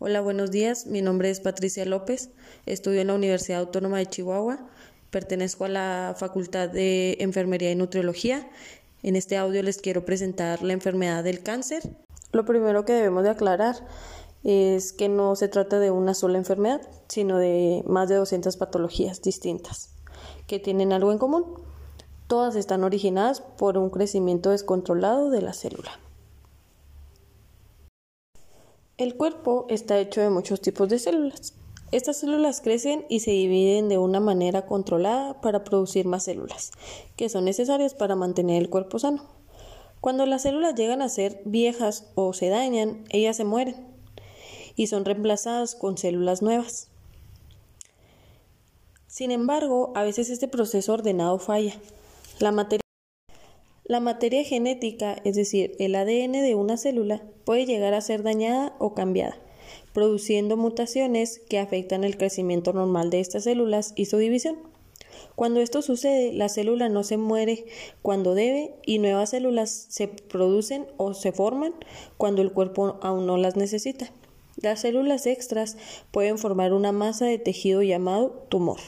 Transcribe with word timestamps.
Hola, 0.00 0.20
buenos 0.20 0.52
días. 0.52 0.86
Mi 0.86 1.02
nombre 1.02 1.28
es 1.28 1.40
Patricia 1.40 1.84
López. 1.84 2.30
Estudio 2.66 3.00
en 3.00 3.08
la 3.08 3.16
Universidad 3.16 3.58
Autónoma 3.58 3.98
de 3.98 4.06
Chihuahua. 4.06 4.60
Pertenezco 5.10 5.64
a 5.64 5.68
la 5.68 6.14
Facultad 6.16 6.68
de 6.68 7.16
Enfermería 7.18 7.72
y 7.72 7.74
Nutriología. 7.74 8.48
En 9.02 9.16
este 9.16 9.36
audio 9.36 9.60
les 9.60 9.78
quiero 9.78 10.04
presentar 10.04 10.62
la 10.62 10.72
enfermedad 10.72 11.24
del 11.24 11.42
cáncer. 11.42 11.82
Lo 12.30 12.44
primero 12.44 12.84
que 12.84 12.92
debemos 12.92 13.24
de 13.24 13.30
aclarar 13.30 13.74
es 14.44 14.92
que 14.92 15.08
no 15.08 15.34
se 15.34 15.48
trata 15.48 15.80
de 15.80 15.90
una 15.90 16.14
sola 16.14 16.38
enfermedad, 16.38 16.80
sino 17.08 17.36
de 17.36 17.82
más 17.84 18.08
de 18.08 18.14
200 18.14 18.56
patologías 18.56 19.20
distintas 19.20 19.96
que 20.46 20.60
tienen 20.60 20.92
algo 20.92 21.10
en 21.10 21.18
común. 21.18 21.60
Todas 22.28 22.54
están 22.54 22.84
originadas 22.84 23.40
por 23.40 23.76
un 23.76 23.90
crecimiento 23.90 24.50
descontrolado 24.50 25.28
de 25.30 25.42
la 25.42 25.54
célula. 25.54 25.90
El 28.98 29.14
cuerpo 29.14 29.64
está 29.68 29.96
hecho 30.00 30.20
de 30.20 30.28
muchos 30.28 30.60
tipos 30.60 30.88
de 30.88 30.98
células. 30.98 31.54
Estas 31.92 32.16
células 32.16 32.60
crecen 32.60 33.06
y 33.08 33.20
se 33.20 33.30
dividen 33.30 33.88
de 33.88 33.96
una 33.96 34.18
manera 34.18 34.66
controlada 34.66 35.40
para 35.40 35.62
producir 35.62 36.04
más 36.04 36.24
células, 36.24 36.72
que 37.14 37.28
son 37.28 37.44
necesarias 37.44 37.94
para 37.94 38.16
mantener 38.16 38.60
el 38.60 38.68
cuerpo 38.68 38.98
sano. 38.98 39.24
Cuando 40.00 40.26
las 40.26 40.42
células 40.42 40.74
llegan 40.74 41.00
a 41.00 41.08
ser 41.08 41.40
viejas 41.44 42.10
o 42.16 42.32
se 42.32 42.48
dañan, 42.48 43.04
ellas 43.10 43.36
se 43.36 43.44
mueren 43.44 43.76
y 44.74 44.88
son 44.88 45.04
reemplazadas 45.04 45.76
con 45.76 45.96
células 45.96 46.42
nuevas. 46.42 46.88
Sin 49.06 49.30
embargo, 49.30 49.92
a 49.94 50.02
veces 50.02 50.28
este 50.28 50.48
proceso 50.48 50.92
ordenado 50.92 51.38
falla. 51.38 51.74
La 52.40 52.50
materia 52.50 52.87
la 53.88 54.00
materia 54.00 54.44
genética, 54.44 55.16
es 55.24 55.34
decir, 55.34 55.74
el 55.78 55.94
ADN 55.94 56.32
de 56.32 56.54
una 56.54 56.76
célula, 56.76 57.22
puede 57.44 57.64
llegar 57.64 57.94
a 57.94 58.02
ser 58.02 58.22
dañada 58.22 58.76
o 58.78 58.94
cambiada, 58.94 59.38
produciendo 59.94 60.58
mutaciones 60.58 61.40
que 61.48 61.58
afectan 61.58 62.04
el 62.04 62.18
crecimiento 62.18 62.74
normal 62.74 63.08
de 63.08 63.20
estas 63.20 63.44
células 63.44 63.94
y 63.96 64.04
su 64.04 64.18
división. 64.18 64.58
Cuando 65.36 65.60
esto 65.60 65.80
sucede, 65.80 66.34
la 66.34 66.50
célula 66.50 66.90
no 66.90 67.02
se 67.02 67.16
muere 67.16 67.64
cuando 68.02 68.34
debe 68.34 68.74
y 68.84 68.98
nuevas 68.98 69.30
células 69.30 69.86
se 69.88 70.06
producen 70.06 70.86
o 70.98 71.14
se 71.14 71.32
forman 71.32 71.72
cuando 72.18 72.42
el 72.42 72.52
cuerpo 72.52 72.98
aún 73.00 73.26
no 73.26 73.38
las 73.38 73.56
necesita. 73.56 74.12
Las 74.60 74.80
células 74.80 75.26
extras 75.26 75.78
pueden 76.10 76.36
formar 76.36 76.74
una 76.74 76.92
masa 76.92 77.24
de 77.24 77.38
tejido 77.38 77.82
llamado 77.82 78.44
tumor. 78.50 78.80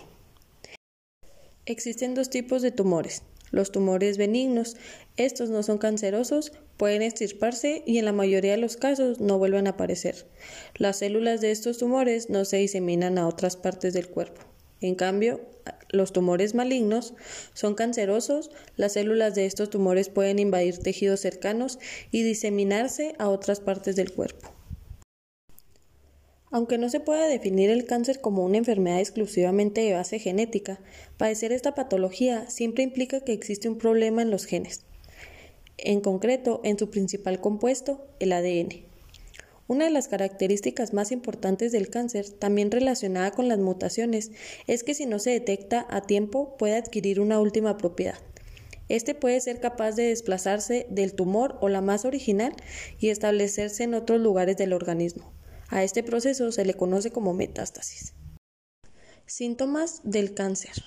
Existen 1.65 2.15
dos 2.15 2.29
tipos 2.29 2.61
de 2.61 2.73
tumores, 2.73 3.23
los 3.51 3.73
tumores 3.73 4.17
benignos, 4.17 4.77
estos 5.17 5.51
no 5.51 5.63
son 5.63 5.79
cancerosos, 5.79 6.53
pueden 6.77 7.03
extirparse 7.03 7.83
y 7.87 7.99
en 7.99 8.05
la 8.05 8.13
mayoría 8.13 8.53
de 8.53 8.59
los 8.59 8.77
casos 8.77 9.21
no 9.21 9.39
vuelven 9.39 9.67
a 9.67 9.71
aparecer. 9.71 10.27
Las 10.77 10.99
células 10.99 11.41
de 11.41 11.51
estos 11.51 11.79
tumores 11.79 12.31
no 12.31 12.45
se 12.45 12.59
diseminan 12.59 13.19
a 13.19 13.27
otras 13.27 13.57
partes 13.57 13.93
del 13.93 14.09
cuerpo. 14.09 14.43
En 14.81 14.95
cambio, 14.95 15.41
los 15.91 16.13
tumores 16.13 16.55
malignos 16.55 17.15
son 17.53 17.75
cancerosos, 17.75 18.51
las 18.77 18.95
células 18.95 19.35
de 19.35 19.47
estos 19.47 19.69
tumores 19.69 20.09
pueden 20.09 20.39
invadir 20.39 20.79
tejidos 20.79 21.21
cercanos 21.21 21.79
y 22.11 22.23
diseminarse 22.23 23.15
a 23.19 23.29
otras 23.29 23.61
partes 23.61 23.97
del 23.97 24.13
cuerpo. 24.13 24.60
Aunque 26.53 26.79
no 26.79 26.89
se 26.89 26.99
puede 26.99 27.29
definir 27.29 27.71
el 27.71 27.87
cáncer 27.87 28.21
como 28.21 28.45
una 28.45 28.59
enfermedad 28.59 28.99
exclusivamente 28.99 29.83
de 29.83 29.93
base 29.93 30.19
genética, 30.19 30.81
padecer 31.17 31.53
esta 31.53 31.77
patología 31.77 32.51
siempre 32.51 32.83
implica 32.83 33.21
que 33.21 33.33
existe 33.33 33.69
un 33.69 33.79
problema 33.79 34.23
en 34.23 34.33
los 34.33 34.47
genes, 34.47 34.83
en 35.79 36.01
concreto 36.01 36.61
en 36.65 36.77
su 36.77 36.91
principal 36.91 37.41
compuesto, 37.41 38.05
el 38.19 38.33
ADN. 38.33 38.85
Una 39.69 39.85
de 39.85 39.93
las 39.93 40.09
características 40.09 40.93
más 40.93 41.13
importantes 41.13 41.71
del 41.71 41.89
cáncer, 41.89 42.29
también 42.29 42.73
relacionada 42.73 43.31
con 43.31 43.47
las 43.47 43.61
mutaciones, 43.61 44.33
es 44.67 44.83
que 44.83 44.95
si 44.95 45.07
no 45.07 45.21
se 45.21 45.31
detecta 45.31 45.87
a 45.89 46.01
tiempo 46.01 46.57
puede 46.57 46.75
adquirir 46.75 47.21
una 47.21 47.39
última 47.39 47.79
propiedad. 47.79 48.19
Este 48.89 49.15
puede 49.15 49.41
ser 49.41 49.61
capaz 49.61 49.93
de 49.93 50.09
desplazarse 50.09 50.89
del 50.91 51.15
tumor 51.15 51.57
o 51.61 51.69
la 51.69 51.81
masa 51.81 52.09
original 52.09 52.53
y 52.99 53.11
establecerse 53.11 53.85
en 53.85 53.95
otros 53.95 54.21
lugares 54.21 54.57
del 54.57 54.73
organismo. 54.73 55.33
A 55.71 55.85
este 55.85 56.03
proceso 56.03 56.51
se 56.51 56.65
le 56.65 56.75
conoce 56.75 57.13
como 57.13 57.33
metástasis. 57.33 58.15
Síntomas 59.25 60.01
del 60.03 60.35
cáncer. 60.35 60.83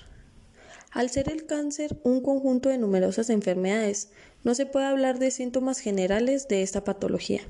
Al 0.90 1.08
ser 1.08 1.32
el 1.32 1.46
cáncer 1.46 1.98
un 2.04 2.20
conjunto 2.20 2.68
de 2.68 2.76
numerosas 2.76 3.30
enfermedades, 3.30 4.10
no 4.42 4.54
se 4.54 4.66
puede 4.66 4.84
hablar 4.84 5.18
de 5.18 5.30
síntomas 5.30 5.78
generales 5.78 6.48
de 6.48 6.62
esta 6.62 6.84
patología. 6.84 7.40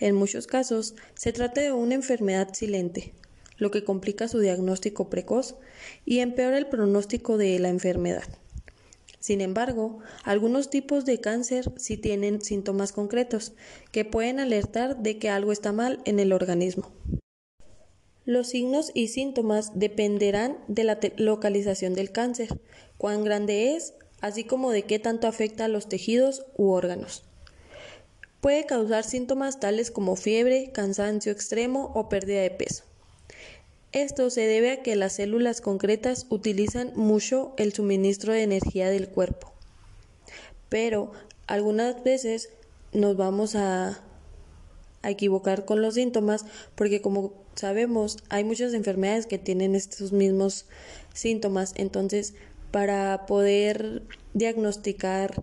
En 0.00 0.14
muchos 0.14 0.46
casos, 0.46 0.94
se 1.14 1.32
trata 1.32 1.62
de 1.62 1.72
una 1.72 1.94
enfermedad 1.94 2.52
silente, 2.52 3.14
lo 3.56 3.70
que 3.70 3.82
complica 3.82 4.28
su 4.28 4.38
diagnóstico 4.38 5.08
precoz 5.08 5.56
y 6.04 6.18
empeora 6.18 6.58
el 6.58 6.66
pronóstico 6.66 7.38
de 7.38 7.58
la 7.58 7.70
enfermedad. 7.70 8.39
Sin 9.20 9.42
embargo, 9.42 9.98
algunos 10.24 10.70
tipos 10.70 11.04
de 11.04 11.20
cáncer 11.20 11.70
sí 11.76 11.98
tienen 11.98 12.40
síntomas 12.40 12.92
concretos 12.92 13.52
que 13.92 14.06
pueden 14.06 14.40
alertar 14.40 14.96
de 15.02 15.18
que 15.18 15.28
algo 15.28 15.52
está 15.52 15.72
mal 15.72 16.00
en 16.06 16.18
el 16.18 16.32
organismo. 16.32 16.90
Los 18.24 18.48
signos 18.48 18.90
y 18.94 19.08
síntomas 19.08 19.78
dependerán 19.78 20.58
de 20.68 20.84
la 20.84 20.98
localización 21.16 21.94
del 21.94 22.12
cáncer, 22.12 22.60
cuán 22.96 23.22
grande 23.22 23.76
es, 23.76 23.94
así 24.22 24.44
como 24.44 24.70
de 24.70 24.84
qué 24.84 24.98
tanto 24.98 25.26
afecta 25.26 25.66
a 25.66 25.68
los 25.68 25.88
tejidos 25.88 26.46
u 26.56 26.70
órganos. 26.70 27.24
Puede 28.40 28.64
causar 28.64 29.04
síntomas 29.04 29.60
tales 29.60 29.90
como 29.90 30.16
fiebre, 30.16 30.70
cansancio 30.72 31.30
extremo 31.30 31.92
o 31.94 32.08
pérdida 32.08 32.40
de 32.40 32.50
peso. 32.50 32.84
Esto 33.92 34.30
se 34.30 34.42
debe 34.42 34.70
a 34.70 34.82
que 34.82 34.94
las 34.94 35.14
células 35.14 35.60
concretas 35.60 36.26
utilizan 36.28 36.92
mucho 36.94 37.54
el 37.56 37.72
suministro 37.72 38.32
de 38.32 38.44
energía 38.44 38.88
del 38.88 39.08
cuerpo. 39.08 39.52
Pero 40.68 41.10
algunas 41.48 42.04
veces 42.04 42.50
nos 42.92 43.16
vamos 43.16 43.56
a, 43.56 44.02
equivocar 45.02 45.64
con 45.64 45.80
los 45.80 45.94
síntomas 45.94 46.44
porque 46.74 47.00
como 47.00 47.32
sabemos 47.54 48.18
hay 48.28 48.44
muchas 48.44 48.74
enfermedades 48.74 49.24
que 49.24 49.38
tienen 49.38 49.74
estos 49.74 50.12
mismos 50.12 50.66
síntomas. 51.14 51.72
Entonces 51.76 52.34
para 52.70 53.24
poder 53.24 54.02
diagnosticar 54.34 55.42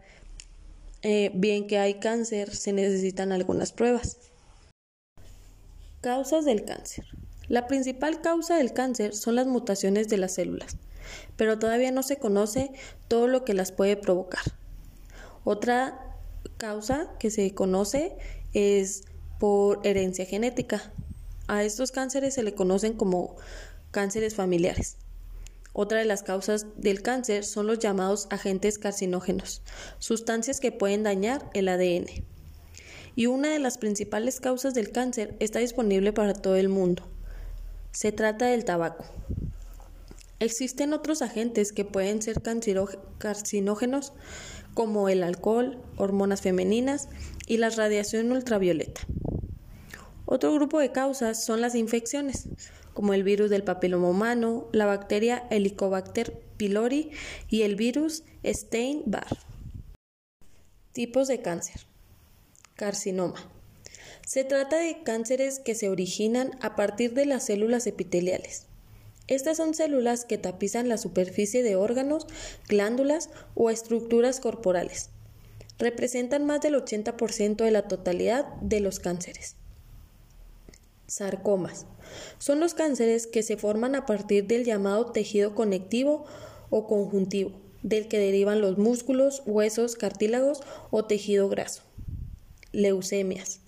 eh, 1.02 1.32
bien 1.34 1.66
que 1.66 1.80
hay 1.80 1.96
cáncer 1.96 2.56
se 2.56 2.72
necesitan 2.72 3.32
algunas 3.32 3.72
pruebas. 3.72 4.18
Causas 6.02 6.46
del 6.46 6.64
cáncer. 6.64 7.06
La 7.50 7.68
principal 7.68 8.22
causa 8.22 8.58
del 8.58 8.74
cáncer 8.74 9.16
son 9.16 9.36
las 9.36 9.48
mutaciones 9.48 10.10
de 10.10 10.18
las 10.18 10.34
células, 10.34 10.76
pero 11.38 11.58
todavía 11.58 11.92
no 11.92 12.04
se 12.04 12.18
conoce 12.18 12.72
todo 13.08 13.28
lo 13.28 13.46
que 13.46 13.54
las 13.54 13.72
puede 13.72 13.96
provocar. 13.96 14.44
Otra 15.46 16.18
causa 16.58 17.10
que 17.20 17.32
se 17.32 17.54
conoce 17.54 18.18
es 18.54 19.04
por 19.40 19.80
herencia 19.86 20.26
genética. 20.26 20.92
A 21.48 21.64
estos 21.64 21.94
cánceres 21.94 22.34
se 22.34 22.44
le 22.44 22.54
conocen 22.54 22.94
como 22.94 23.38
cánceres 23.92 24.36
familiares. 24.36 24.98
Otra 25.72 26.00
de 26.00 26.06
las 26.06 26.24
causas 26.24 26.66
del 26.76 27.02
cáncer 27.02 27.46
son 27.46 27.68
los 27.68 27.80
llamados 27.80 28.28
agentes 28.32 28.78
carcinógenos, 28.80 29.62
sustancias 30.00 30.60
que 30.60 30.72
pueden 30.72 31.04
dañar 31.04 31.50
el 31.54 31.70
ADN. 31.70 32.08
Y 33.16 33.28
una 33.28 33.54
de 33.54 33.60
las 33.60 33.78
principales 33.78 34.40
causas 34.40 34.74
del 34.74 34.92
cáncer 34.92 35.36
está 35.40 35.60
disponible 35.60 36.14
para 36.14 36.34
todo 36.34 36.56
el 36.56 36.68
mundo, 36.68 37.08
se 37.92 38.12
trata 38.12 38.46
del 38.46 38.66
tabaco. 38.66 39.06
Existen 40.40 40.94
otros 40.94 41.22
agentes 41.22 41.72
que 41.72 41.86
pueden 41.86 42.22
ser 42.22 42.42
carcinógenos 43.18 44.14
como 44.76 45.10
el 45.10 45.24
alcohol, 45.24 45.82
hormonas 45.98 46.42
femeninas 46.42 47.10
y 47.48 47.58
la 47.58 47.70
radiación 47.72 48.32
ultravioleta. 48.32 49.02
Otro 50.26 50.54
grupo 50.54 50.80
de 50.80 50.92
causas 50.92 51.44
son 51.44 51.62
las 51.62 51.74
infecciones, 51.74 52.50
como 52.94 53.14
el 53.14 53.24
virus 53.24 53.50
del 53.50 53.64
papiloma 53.64 54.10
humano, 54.10 54.68
la 54.74 54.86
bacteria 54.86 55.48
Helicobacter 55.50 56.44
pylori 56.58 57.12
y 57.48 57.62
el 57.64 57.76
virus 57.76 58.24
Stein-Barr. 58.44 59.38
Tipos 60.92 61.28
de 61.28 61.42
cáncer. 61.42 61.88
Carcinoma. 62.76 63.57
Se 64.28 64.44
trata 64.44 64.76
de 64.76 65.04
cánceres 65.04 65.60
que 65.60 65.74
se 65.74 65.88
originan 65.88 66.52
a 66.60 66.76
partir 66.76 67.14
de 67.14 67.26
las 67.26 67.46
células 67.46 67.88
epiteliales. 67.88 68.66
Estas 69.28 69.56
son 69.56 69.74
células 69.74 70.26
que 70.26 70.38
tapizan 70.38 70.90
la 70.90 70.98
superficie 70.98 71.64
de 71.64 71.78
órganos, 71.78 72.28
glándulas 72.68 73.30
o 73.56 73.70
estructuras 73.70 74.42
corporales. 74.42 75.12
Representan 75.80 76.46
más 76.46 76.60
del 76.60 76.76
80% 76.76 77.56
de 77.56 77.72
la 77.72 77.88
totalidad 77.88 78.54
de 78.60 78.82
los 78.82 79.00
cánceres. 79.00 79.56
Sarcomas. 81.08 81.86
Son 82.38 82.60
los 82.60 82.74
cánceres 82.74 83.28
que 83.28 83.44
se 83.44 83.56
forman 83.56 83.96
a 83.96 84.06
partir 84.06 84.46
del 84.46 84.66
llamado 84.66 85.14
tejido 85.14 85.56
conectivo 85.56 86.26
o 86.70 86.86
conjuntivo, 86.86 87.54
del 87.82 88.10
que 88.10 88.20
derivan 88.20 88.60
los 88.60 88.78
músculos, 88.78 89.42
huesos, 89.46 89.96
cartílagos 89.96 90.64
o 90.92 91.06
tejido 91.06 91.48
graso. 91.48 91.84
Leucemias 92.74 93.62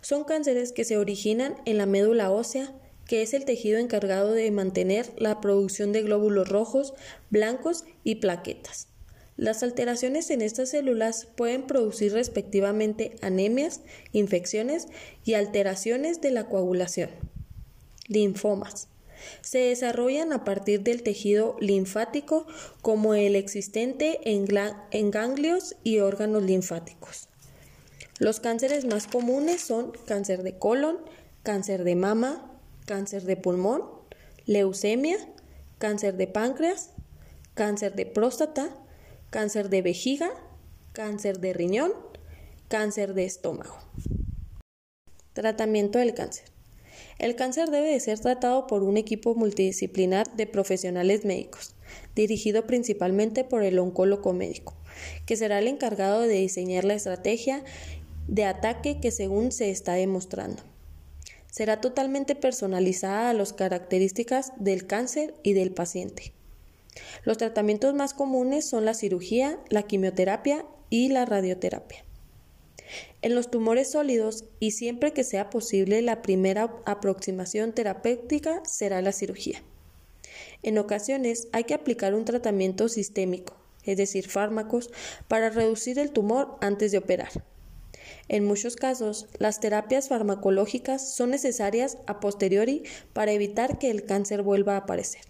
Son 0.00 0.24
cánceres 0.24 0.72
que 0.72 0.84
se 0.84 0.98
originan 0.98 1.56
en 1.64 1.78
la 1.78 1.86
médula 1.86 2.30
ósea, 2.30 2.72
que 3.06 3.22
es 3.22 3.34
el 3.34 3.44
tejido 3.44 3.78
encargado 3.78 4.32
de 4.32 4.50
mantener 4.50 5.12
la 5.16 5.40
producción 5.40 5.92
de 5.92 6.02
glóbulos 6.02 6.48
rojos, 6.48 6.94
blancos 7.30 7.84
y 8.04 8.16
plaquetas. 8.16 8.88
Las 9.36 9.62
alteraciones 9.62 10.30
en 10.30 10.42
estas 10.42 10.70
células 10.70 11.26
pueden 11.36 11.66
producir 11.66 12.12
respectivamente 12.12 13.16
anemias, 13.22 13.80
infecciones 14.12 14.88
y 15.24 15.34
alteraciones 15.34 16.20
de 16.20 16.30
la 16.30 16.48
coagulación. 16.48 17.10
Linfomas. 18.08 18.88
Se 19.40 19.58
desarrollan 19.58 20.32
a 20.32 20.44
partir 20.44 20.82
del 20.82 21.02
tejido 21.02 21.56
linfático 21.60 22.46
como 22.82 23.14
el 23.14 23.36
existente 23.36 24.20
en, 24.24 24.46
ganglios 25.10 25.76
y 25.82 26.00
órganos 26.00 26.42
linfáticos. 26.42 27.28
Los 28.22 28.38
cánceres 28.38 28.84
más 28.84 29.08
comunes 29.08 29.62
son 29.62 29.90
cáncer 30.06 30.44
de 30.44 30.56
colon, 30.56 30.96
cáncer 31.42 31.82
de 31.82 31.96
mama, 31.96 32.52
cáncer 32.86 33.24
de 33.24 33.36
pulmón, 33.36 33.82
leucemia, 34.46 35.16
cáncer 35.78 36.16
de 36.16 36.28
páncreas, 36.28 36.90
cáncer 37.54 37.96
de 37.96 38.06
próstata, 38.06 38.76
cáncer 39.30 39.70
de 39.70 39.82
vejiga, 39.82 40.30
cáncer 40.92 41.40
de 41.40 41.52
riñón, 41.52 41.94
cáncer 42.68 43.14
de 43.14 43.24
estómago. 43.24 43.76
Tratamiento 45.32 45.98
del 45.98 46.14
cáncer. 46.14 46.44
El 47.18 47.34
cáncer 47.34 47.70
debe 47.70 47.90
de 47.90 47.98
ser 47.98 48.20
tratado 48.20 48.68
por 48.68 48.84
un 48.84 48.98
equipo 48.98 49.34
multidisciplinar 49.34 50.32
de 50.36 50.46
profesionales 50.46 51.24
médicos, 51.24 51.74
dirigido 52.14 52.68
principalmente 52.68 53.42
por 53.42 53.64
el 53.64 53.80
oncólogo 53.80 54.32
médico, 54.32 54.76
que 55.26 55.36
será 55.36 55.58
el 55.58 55.66
encargado 55.66 56.20
de 56.20 56.34
diseñar 56.34 56.84
la 56.84 56.94
estrategia 56.94 57.64
de 58.28 58.44
ataque 58.44 59.00
que 59.00 59.10
según 59.10 59.52
se 59.52 59.70
está 59.70 59.94
demostrando. 59.94 60.62
Será 61.50 61.80
totalmente 61.80 62.34
personalizada 62.34 63.30
a 63.30 63.34
las 63.34 63.52
características 63.52 64.52
del 64.56 64.86
cáncer 64.86 65.34
y 65.42 65.52
del 65.52 65.72
paciente. 65.72 66.32
Los 67.24 67.38
tratamientos 67.38 67.94
más 67.94 68.14
comunes 68.14 68.66
son 68.66 68.84
la 68.84 68.94
cirugía, 68.94 69.58
la 69.68 69.82
quimioterapia 69.82 70.64
y 70.90 71.08
la 71.08 71.24
radioterapia. 71.24 72.04
En 73.22 73.34
los 73.34 73.50
tumores 73.50 73.90
sólidos 73.90 74.44
y 74.60 74.72
siempre 74.72 75.12
que 75.12 75.24
sea 75.24 75.50
posible 75.50 76.02
la 76.02 76.22
primera 76.22 76.74
aproximación 76.84 77.72
terapéutica 77.72 78.62
será 78.64 79.00
la 79.00 79.12
cirugía. 79.12 79.62
En 80.62 80.78
ocasiones 80.78 81.48
hay 81.52 81.64
que 81.64 81.74
aplicar 81.74 82.14
un 82.14 82.24
tratamiento 82.24 82.88
sistémico, 82.88 83.56
es 83.84 83.96
decir, 83.96 84.28
fármacos, 84.28 84.90
para 85.28 85.50
reducir 85.50 85.98
el 85.98 86.12
tumor 86.12 86.56
antes 86.60 86.92
de 86.92 86.98
operar. 86.98 87.30
En 88.32 88.46
muchos 88.46 88.76
casos, 88.76 89.26
las 89.38 89.60
terapias 89.60 90.08
farmacológicas 90.08 91.14
son 91.14 91.28
necesarias 91.28 91.98
a 92.06 92.18
posteriori 92.18 92.82
para 93.12 93.30
evitar 93.30 93.78
que 93.78 93.90
el 93.90 94.06
cáncer 94.06 94.42
vuelva 94.42 94.72
a 94.72 94.78
aparecer. 94.78 95.20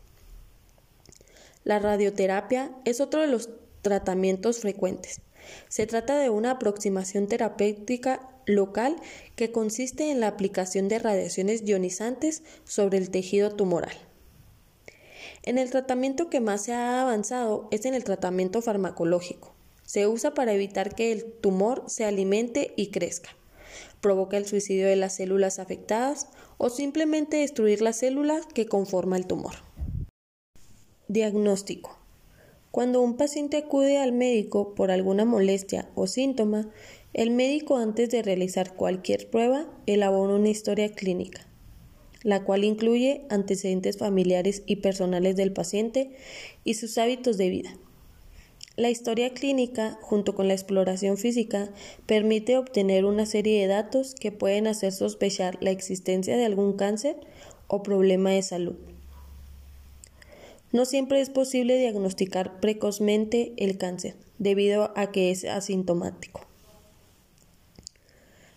La 1.64 1.80
radioterapia 1.80 2.70
es 2.84 3.00
otro 3.00 3.20
de 3.20 3.26
los 3.26 3.50
tratamientos 3.82 4.60
frecuentes. 4.60 5.20
Se 5.68 5.84
trata 5.88 6.16
de 6.16 6.30
una 6.30 6.52
aproximación 6.52 7.26
terapéutica 7.26 8.30
local 8.46 8.94
que 9.34 9.50
consiste 9.50 10.12
en 10.12 10.20
la 10.20 10.28
aplicación 10.28 10.86
de 10.86 11.00
radiaciones 11.00 11.64
ionizantes 11.64 12.44
sobre 12.62 12.98
el 12.98 13.10
tejido 13.10 13.50
tumoral. 13.50 13.96
En 15.42 15.58
el 15.58 15.72
tratamiento 15.72 16.30
que 16.30 16.40
más 16.40 16.62
se 16.62 16.72
ha 16.72 17.02
avanzado 17.02 17.66
es 17.72 17.84
en 17.84 17.94
el 17.94 18.04
tratamiento 18.04 18.62
farmacológico. 18.62 19.51
Se 19.92 20.06
usa 20.06 20.32
para 20.32 20.54
evitar 20.54 20.94
que 20.94 21.12
el 21.12 21.22
tumor 21.22 21.84
se 21.86 22.06
alimente 22.06 22.72
y 22.76 22.86
crezca. 22.86 23.36
Provoca 24.00 24.38
el 24.38 24.46
suicidio 24.46 24.86
de 24.86 24.96
las 24.96 25.16
células 25.16 25.58
afectadas 25.58 26.28
o 26.56 26.70
simplemente 26.70 27.36
destruir 27.36 27.82
la 27.82 27.92
célula 27.92 28.40
que 28.54 28.64
conforma 28.64 29.18
el 29.18 29.26
tumor. 29.26 29.52
Diagnóstico. 31.08 31.98
Cuando 32.70 33.02
un 33.02 33.18
paciente 33.18 33.58
acude 33.58 33.98
al 33.98 34.12
médico 34.12 34.74
por 34.74 34.90
alguna 34.90 35.26
molestia 35.26 35.90
o 35.94 36.06
síntoma, 36.06 36.70
el 37.12 37.30
médico 37.30 37.76
antes 37.76 38.08
de 38.08 38.22
realizar 38.22 38.74
cualquier 38.74 39.28
prueba 39.28 39.68
elabora 39.84 40.36
una 40.36 40.48
historia 40.48 40.90
clínica, 40.90 41.46
la 42.22 42.44
cual 42.44 42.64
incluye 42.64 43.26
antecedentes 43.28 43.98
familiares 43.98 44.62
y 44.64 44.76
personales 44.76 45.36
del 45.36 45.52
paciente 45.52 46.16
y 46.64 46.74
sus 46.76 46.96
hábitos 46.96 47.36
de 47.36 47.50
vida. 47.50 47.78
La 48.74 48.88
historia 48.88 49.34
clínica, 49.34 49.98
junto 50.00 50.34
con 50.34 50.48
la 50.48 50.54
exploración 50.54 51.18
física, 51.18 51.68
permite 52.06 52.56
obtener 52.56 53.04
una 53.04 53.26
serie 53.26 53.60
de 53.60 53.66
datos 53.66 54.14
que 54.14 54.32
pueden 54.32 54.66
hacer 54.66 54.92
sospechar 54.92 55.58
la 55.60 55.70
existencia 55.70 56.38
de 56.38 56.46
algún 56.46 56.72
cáncer 56.72 57.16
o 57.66 57.82
problema 57.82 58.30
de 58.30 58.40
salud. 58.42 58.76
No 60.72 60.86
siempre 60.86 61.20
es 61.20 61.28
posible 61.28 61.76
diagnosticar 61.76 62.60
precozmente 62.60 63.52
el 63.58 63.76
cáncer, 63.76 64.14
debido 64.38 64.90
a 64.96 65.12
que 65.12 65.30
es 65.30 65.44
asintomático. 65.44 66.40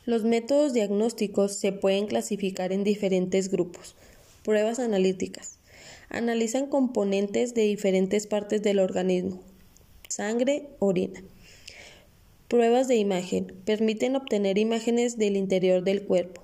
Los 0.05 0.23
métodos 0.23 0.71
diagnósticos 0.71 1.55
se 1.55 1.73
pueden 1.73 2.07
clasificar 2.07 2.71
en 2.71 2.85
diferentes 2.85 3.51
grupos. 3.51 3.97
Pruebas 4.43 4.79
analíticas. 4.79 5.57
Analizan 6.07 6.67
componentes 6.67 7.53
de 7.53 7.63
diferentes 7.63 8.27
partes 8.27 8.61
del 8.61 8.79
organismo. 8.79 9.41
Sangre, 10.15 10.69
orina. 10.79 11.21
Pruebas 12.47 12.87
de 12.87 12.95
imagen. 12.95 13.53
Permiten 13.65 14.15
obtener 14.15 14.57
imágenes 14.57 15.17
del 15.17 15.35
interior 15.35 15.83
del 15.83 16.05
cuerpo. 16.05 16.41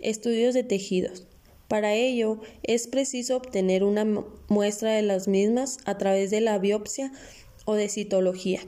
Estudios 0.00 0.54
de 0.54 0.62
tejidos. 0.62 1.26
Para 1.68 1.92
ello, 1.92 2.40
es 2.62 2.86
preciso 2.86 3.36
obtener 3.36 3.84
una 3.84 4.06
muestra 4.48 4.92
de 4.92 5.02
las 5.02 5.28
mismas 5.28 5.76
a 5.84 5.98
través 5.98 6.30
de 6.30 6.40
la 6.40 6.56
biopsia 6.58 7.12
o 7.66 7.74
de 7.74 7.90
citología. 7.90 8.60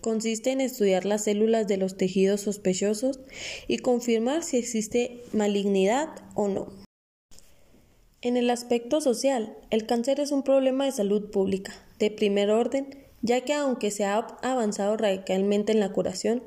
Consiste 0.00 0.50
en 0.50 0.60
estudiar 0.60 1.04
las 1.04 1.22
células 1.22 1.68
de 1.68 1.76
los 1.76 1.96
tejidos 1.96 2.40
sospechosos 2.40 3.20
y 3.68 3.78
confirmar 3.78 4.42
si 4.42 4.56
existe 4.56 5.20
malignidad 5.32 6.08
o 6.34 6.48
no. 6.48 6.72
En 8.20 8.36
el 8.36 8.50
aspecto 8.50 9.00
social, 9.00 9.56
el 9.70 9.86
cáncer 9.86 10.18
es 10.18 10.32
un 10.32 10.42
problema 10.42 10.86
de 10.86 10.90
salud 10.90 11.30
pública, 11.30 11.72
de 12.00 12.10
primer 12.10 12.50
orden, 12.50 13.06
ya 13.22 13.40
que 13.42 13.54
aunque 13.54 13.90
se 13.90 14.04
ha 14.04 14.16
avanzado 14.42 14.96
radicalmente 14.96 15.72
en 15.72 15.80
la 15.80 15.92
curación, 15.92 16.42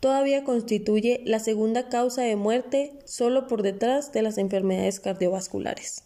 todavía 0.00 0.44
constituye 0.44 1.22
la 1.24 1.38
segunda 1.38 1.88
causa 1.88 2.22
de 2.22 2.36
muerte 2.36 2.92
solo 3.04 3.46
por 3.46 3.62
detrás 3.62 4.12
de 4.12 4.22
las 4.22 4.38
enfermedades 4.38 5.00
cardiovasculares. 5.00 6.04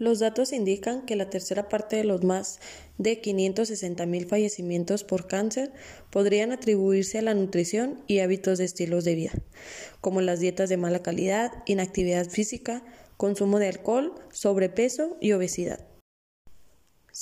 Los 0.00 0.18
datos 0.18 0.54
indican 0.54 1.04
que 1.04 1.14
la 1.14 1.28
tercera 1.28 1.68
parte 1.68 1.96
de 1.96 2.04
los 2.04 2.24
más 2.24 2.58
de 2.96 3.20
560.000 3.20 4.26
fallecimientos 4.26 5.04
por 5.04 5.26
cáncer 5.26 5.72
podrían 6.10 6.52
atribuirse 6.52 7.18
a 7.18 7.22
la 7.22 7.34
nutrición 7.34 8.02
y 8.06 8.20
hábitos 8.20 8.56
de 8.56 8.64
estilos 8.64 9.04
de 9.04 9.14
vida, 9.14 9.32
como 10.00 10.22
las 10.22 10.40
dietas 10.40 10.70
de 10.70 10.78
mala 10.78 11.02
calidad, 11.02 11.52
inactividad 11.66 12.30
física, 12.30 12.82
consumo 13.18 13.58
de 13.58 13.68
alcohol, 13.68 14.14
sobrepeso 14.32 15.18
y 15.20 15.32
obesidad. 15.32 15.89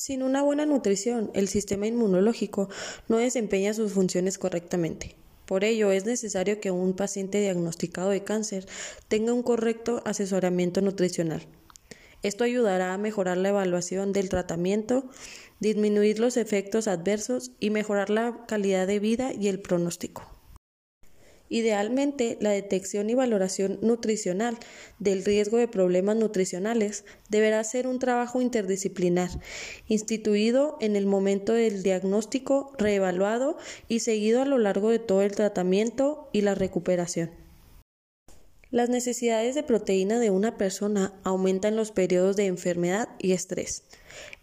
Sin 0.00 0.22
una 0.22 0.44
buena 0.44 0.64
nutrición, 0.64 1.32
el 1.34 1.48
sistema 1.48 1.88
inmunológico 1.88 2.68
no 3.08 3.16
desempeña 3.16 3.74
sus 3.74 3.92
funciones 3.92 4.38
correctamente. 4.38 5.16
Por 5.44 5.64
ello, 5.64 5.90
es 5.90 6.04
necesario 6.04 6.60
que 6.60 6.70
un 6.70 6.94
paciente 6.94 7.40
diagnosticado 7.40 8.10
de 8.10 8.22
cáncer 8.22 8.68
tenga 9.08 9.32
un 9.32 9.42
correcto 9.42 10.00
asesoramiento 10.04 10.82
nutricional. 10.82 11.48
Esto 12.22 12.44
ayudará 12.44 12.94
a 12.94 12.98
mejorar 12.98 13.38
la 13.38 13.48
evaluación 13.48 14.12
del 14.12 14.28
tratamiento, 14.28 15.10
disminuir 15.58 16.20
los 16.20 16.36
efectos 16.36 16.86
adversos 16.86 17.50
y 17.58 17.70
mejorar 17.70 18.08
la 18.08 18.46
calidad 18.46 18.86
de 18.86 19.00
vida 19.00 19.32
y 19.32 19.48
el 19.48 19.58
pronóstico. 19.58 20.37
Idealmente, 21.50 22.36
la 22.40 22.50
detección 22.50 23.08
y 23.08 23.14
valoración 23.14 23.78
nutricional 23.80 24.58
del 24.98 25.24
riesgo 25.24 25.56
de 25.56 25.66
problemas 25.68 26.16
nutricionales 26.16 27.04
deberá 27.30 27.64
ser 27.64 27.86
un 27.86 27.98
trabajo 27.98 28.42
interdisciplinar, 28.42 29.30
instituido 29.86 30.76
en 30.80 30.94
el 30.94 31.06
momento 31.06 31.54
del 31.54 31.82
diagnóstico, 31.82 32.72
reevaluado 32.78 33.56
y 33.88 34.00
seguido 34.00 34.42
a 34.42 34.46
lo 34.46 34.58
largo 34.58 34.90
de 34.90 34.98
todo 34.98 35.22
el 35.22 35.32
tratamiento 35.32 36.28
y 36.32 36.42
la 36.42 36.54
recuperación. 36.54 37.30
Las 38.70 38.90
necesidades 38.90 39.54
de 39.54 39.62
proteína 39.62 40.18
de 40.18 40.28
una 40.28 40.58
persona 40.58 41.14
aumentan 41.24 41.72
en 41.72 41.76
los 41.76 41.90
periodos 41.90 42.36
de 42.36 42.44
enfermedad 42.44 43.08
y 43.18 43.32
estrés. 43.32 43.84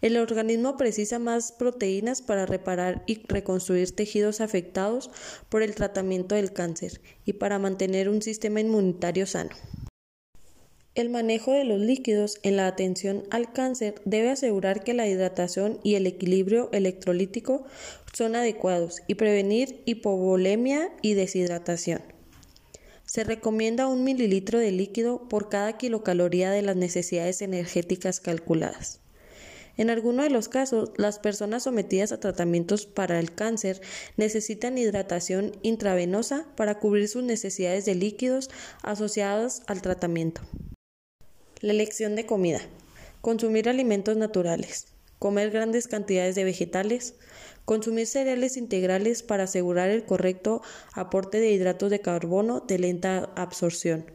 El 0.02 0.16
organismo 0.16 0.76
precisa 0.76 1.18
más 1.18 1.52
proteínas 1.52 2.22
para 2.22 2.46
reparar 2.46 3.02
y 3.06 3.22
reconstruir 3.26 3.94
tejidos 3.94 4.40
afectados 4.40 5.10
por 5.48 5.62
el 5.62 5.74
tratamiento 5.74 6.34
del 6.34 6.52
cáncer 6.52 7.00
y 7.24 7.34
para 7.34 7.58
mantener 7.58 8.08
un 8.08 8.22
sistema 8.22 8.60
inmunitario 8.60 9.26
sano. 9.26 9.50
El 10.96 11.10
manejo 11.10 11.52
de 11.52 11.64
los 11.64 11.78
líquidos 11.78 12.38
en 12.42 12.56
la 12.56 12.66
atención 12.66 13.24
al 13.30 13.52
cáncer 13.52 14.00
debe 14.06 14.30
asegurar 14.30 14.82
que 14.82 14.94
la 14.94 15.06
hidratación 15.06 15.78
y 15.82 15.96
el 15.96 16.06
equilibrio 16.06 16.70
electrolítico 16.72 17.66
son 18.14 18.34
adecuados 18.34 19.02
y 19.06 19.16
prevenir 19.16 19.82
hipovolemia 19.84 20.90
y 21.02 21.12
deshidratación. 21.12 22.00
Se 23.04 23.24
recomienda 23.24 23.88
un 23.88 24.04
mililitro 24.04 24.58
de 24.58 24.72
líquido 24.72 25.28
por 25.28 25.50
cada 25.50 25.76
kilocaloría 25.76 26.50
de 26.50 26.62
las 26.62 26.76
necesidades 26.76 27.42
energéticas 27.42 28.18
calculadas. 28.20 29.00
En 29.78 29.90
algunos 29.90 30.24
de 30.24 30.30
los 30.30 30.48
casos, 30.48 30.92
las 30.96 31.18
personas 31.18 31.64
sometidas 31.64 32.10
a 32.10 32.18
tratamientos 32.18 32.86
para 32.86 33.20
el 33.20 33.34
cáncer 33.34 33.82
necesitan 34.16 34.78
hidratación 34.78 35.52
intravenosa 35.62 36.46
para 36.56 36.78
cubrir 36.78 37.08
sus 37.08 37.22
necesidades 37.22 37.84
de 37.84 37.94
líquidos 37.94 38.48
asociadas 38.82 39.62
al 39.66 39.82
tratamiento. 39.82 40.40
La 41.60 41.72
elección 41.72 42.16
de 42.16 42.24
comida. 42.24 42.60
Consumir 43.20 43.68
alimentos 43.68 44.16
naturales. 44.16 44.86
Comer 45.18 45.50
grandes 45.50 45.88
cantidades 45.88 46.34
de 46.36 46.44
vegetales. 46.44 47.14
Consumir 47.66 48.06
cereales 48.06 48.56
integrales 48.56 49.22
para 49.22 49.44
asegurar 49.44 49.90
el 49.90 50.06
correcto 50.06 50.62
aporte 50.94 51.38
de 51.38 51.50
hidratos 51.50 51.90
de 51.90 52.00
carbono 52.00 52.60
de 52.60 52.78
lenta 52.78 53.30
absorción. 53.36 54.10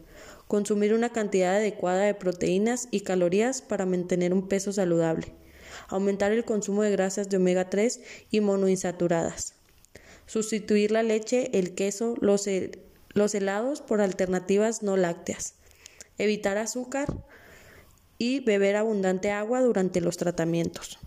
Consumir 0.47 0.95
una 0.95 1.11
cantidad 1.11 1.57
adecuada 1.57 2.03
de 2.03 2.15
proteínas 2.15 2.87
y 2.89 3.01
calorías 3.01 3.61
para 3.61 3.85
mantener 3.85 4.33
un 4.33 4.47
peso 4.47 4.71
saludable 4.71 5.35
aumentar 5.87 6.31
el 6.31 6.45
consumo 6.45 6.83
de 6.83 6.91
grasas 6.91 7.29
de 7.29 7.37
omega 7.37 7.69
3 7.69 8.01
y 8.31 8.41
monoinsaturadas, 8.41 9.55
sustituir 10.25 10.91
la 10.91 11.03
leche, 11.03 11.49
el 11.57 11.75
queso, 11.75 12.15
los, 12.21 12.47
los 13.09 13.35
helados 13.35 13.81
por 13.81 14.01
alternativas 14.01 14.83
no 14.83 14.97
lácteas, 14.97 15.55
evitar 16.17 16.57
azúcar 16.57 17.07
y 18.17 18.39
beber 18.41 18.75
abundante 18.75 19.31
agua 19.31 19.61
durante 19.61 19.99
los 19.99 20.17
tratamientos. 20.17 20.99